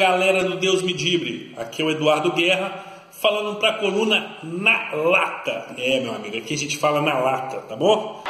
[0.00, 5.74] galera do Deus Medibre, aqui é o Eduardo Guerra, falando para a coluna Na Lata.
[5.76, 8.24] É, meu amigo, aqui a gente fala na lata, tá bom?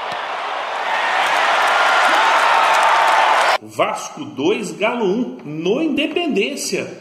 [3.63, 6.93] Vasco 2, Galo 1, no Independência.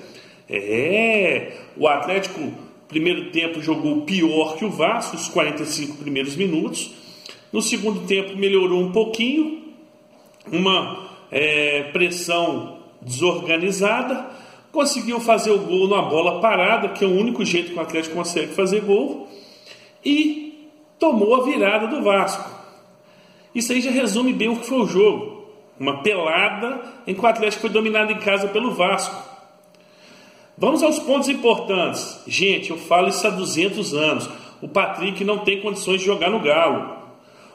[0.48, 2.40] É, o Atlético,
[2.88, 6.92] primeiro tempo, jogou pior que o Vasco, os 45 primeiros minutos.
[7.52, 9.64] No segundo tempo, melhorou um pouquinho,
[10.52, 14.38] uma é, pressão desorganizada,
[14.72, 18.16] conseguiu fazer o gol numa bola parada, que é o único jeito que o Atlético
[18.16, 19.28] consegue fazer gol,
[20.04, 22.50] e tomou a virada do Vasco.
[23.54, 25.40] Isso aí já resume bem o que foi o jogo.
[25.80, 29.16] Uma pelada em que o Atlético foi dominado em casa pelo Vasco.
[30.58, 32.22] Vamos aos pontos importantes.
[32.28, 34.30] Gente, eu falo isso há 200 anos.
[34.62, 36.99] O Patrick não tem condições de jogar no Galo.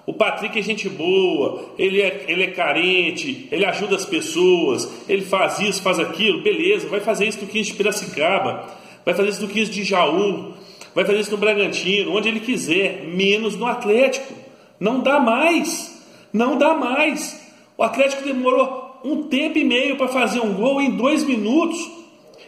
[0.07, 5.23] O Patrick é gente boa, ele é, ele é carente, ele ajuda as pessoas, ele
[5.23, 8.69] faz isso, faz aquilo, beleza, vai fazer isso no 15 de Piracicaba,
[9.05, 10.53] vai fazer isso no 15 de Jaú,
[10.95, 14.35] vai fazer isso no Bragantino, onde ele quiser, menos no Atlético.
[14.79, 17.43] Não dá mais, não dá mais.
[17.79, 21.79] O Atlético demorou um tempo e meio para fazer um gol em dois minutos.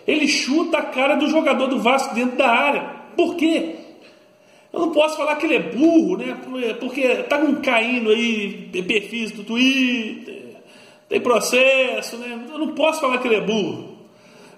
[0.07, 2.83] Ele chuta a cara do jogador do Vasco dentro da área.
[3.17, 3.77] Por quê?
[4.77, 6.37] Eu não posso falar que ele é burro, né?
[6.79, 10.57] Porque tá caindo aí perfis do Twitter,
[11.09, 12.45] tem processo, né?
[12.53, 13.97] Eu não posso falar que ele é burro.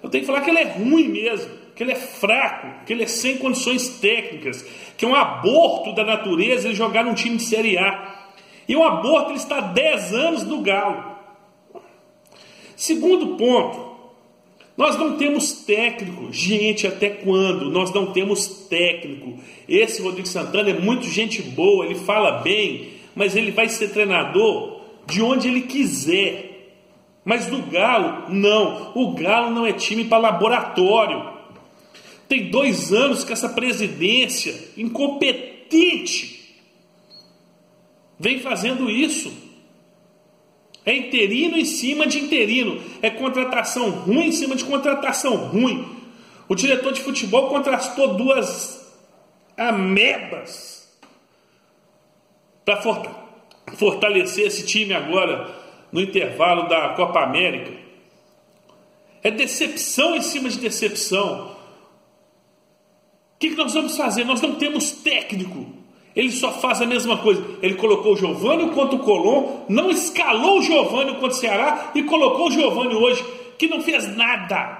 [0.03, 3.03] Eu tenho que falar que ele é ruim mesmo, que ele é fraco, que ele
[3.03, 4.61] é sem condições técnicas,
[4.97, 8.27] que é um aborto da natureza ele jogar num time de Série A.
[8.67, 11.15] E um aborto ele está há 10 anos no Galo.
[12.75, 13.88] Segundo ponto,
[14.79, 16.31] nós não temos técnico.
[16.31, 17.69] Gente, até quando?
[17.69, 19.37] Nós não temos técnico.
[19.67, 24.79] Esse Rodrigo Santana é muito gente boa, ele fala bem, mas ele vai ser treinador
[25.05, 26.71] de onde ele quiser.
[27.25, 28.93] Mas do Galo, não.
[28.95, 31.29] O Galo não é time para laboratório.
[32.29, 36.55] Tem dois anos que essa presidência incompetente
[38.17, 39.48] vem fazendo isso.
[40.89, 42.81] É interino em cima de interino.
[42.99, 45.87] É contratação ruim em cima de contratação ruim.
[46.47, 48.91] O diretor de futebol contrastou duas
[49.55, 50.91] amebas
[52.65, 52.81] para
[53.75, 55.55] fortalecer esse time agora
[55.91, 57.71] no intervalo da Copa América.
[59.21, 61.55] É decepção em cima de decepção.
[63.35, 64.23] O que, que nós vamos fazer?
[64.23, 65.67] Nós não temos técnico.
[66.15, 67.43] Ele só faz a mesma coisa.
[67.61, 72.03] Ele colocou o Giovanni contra o Colom, não escalou o Giovanni contra o Ceará e
[72.03, 73.23] colocou o Giovanni hoje,
[73.57, 74.77] que não fez nada.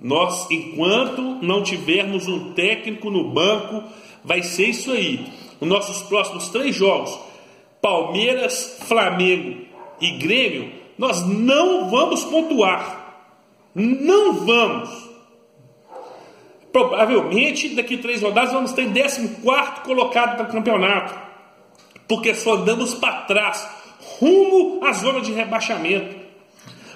[0.00, 3.82] Nós, enquanto não tivermos um técnico no banco,
[4.24, 5.26] vai ser isso aí.
[5.60, 7.18] Os nossos próximos três jogos,
[7.82, 9.64] Palmeiras, Flamengo
[10.00, 13.24] e Grêmio, nós não vamos pontuar.
[13.74, 15.07] Não vamos.
[16.72, 19.36] Provavelmente daqui a três rodadas vamos ter 14
[19.84, 21.14] colocado no campeonato,
[22.06, 23.66] porque só andamos para trás,
[24.18, 26.14] rumo à zona de rebaixamento,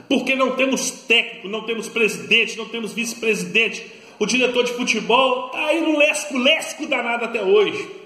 [0.09, 4.03] porque não temos técnico, não temos presidente, não temos vice-presidente.
[4.19, 8.03] O diretor de futebol está aí no lesco-lesco danado até hoje.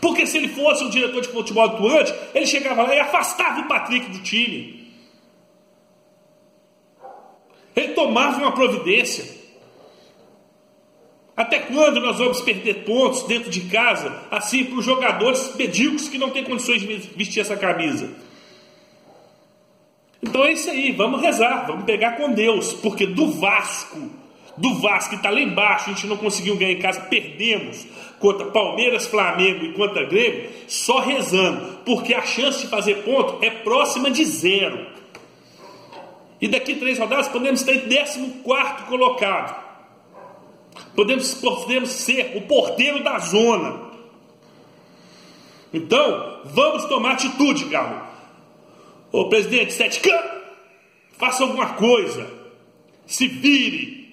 [0.00, 3.68] Porque se ele fosse um diretor de futebol atuante, ele chegava lá e afastava o
[3.68, 4.92] Patrick do time.
[7.76, 9.37] Ele tomava uma providência.
[11.38, 16.18] Até quando nós vamos perder pontos dentro de casa, assim para os jogadores medíocres que
[16.18, 18.10] não têm condições de vestir essa camisa?
[20.20, 24.10] Então é isso aí, vamos rezar, vamos pegar com Deus, porque do Vasco,
[24.56, 27.86] do Vasco que está lá embaixo, a gente não conseguiu ganhar em casa, perdemos
[28.18, 33.48] contra Palmeiras, Flamengo e contra Grêmio, só rezando, porque a chance de fazer ponto é
[33.48, 34.88] próxima de zero.
[36.40, 38.28] E daqui três rodadas podemos estar em 14
[38.88, 39.67] colocado.
[40.98, 43.82] Podemos, podemos ser o porteiro da zona.
[45.72, 48.02] Então, vamos tomar atitude, Galo.
[49.12, 50.20] Ô presidente Steadicam,
[51.16, 52.28] faça alguma coisa.
[53.06, 54.08] Se vire.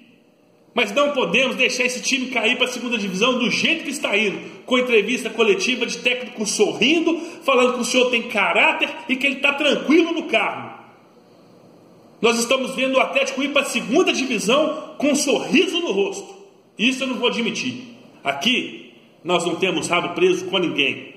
[0.76, 4.16] Mas não podemos deixar esse time cair para a segunda divisão do jeito que está
[4.16, 4.40] indo.
[4.68, 9.38] Com entrevista coletiva de técnico sorrindo, falando que o senhor tem caráter e que ele
[9.38, 10.86] está tranquilo no carro.
[12.22, 16.35] Nós estamos vendo o Atlético ir para a segunda divisão com um sorriso no rosto.
[16.78, 17.96] Isso eu não vou admitir.
[18.24, 18.94] Aqui
[19.24, 21.15] nós não temos rabo preso com ninguém.